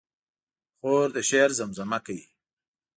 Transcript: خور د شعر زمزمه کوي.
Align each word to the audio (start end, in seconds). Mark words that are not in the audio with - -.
خور 0.79 1.07
د 1.15 1.17
شعر 1.29 1.49
زمزمه 1.59 1.99
کوي. 2.05 2.25